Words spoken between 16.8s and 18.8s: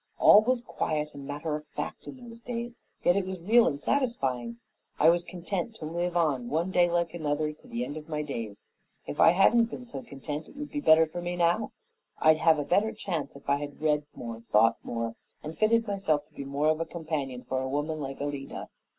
companion for a woman like Alida.